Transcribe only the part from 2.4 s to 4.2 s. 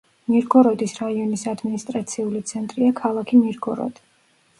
ცენტრია ქალაქი მირგოროდი.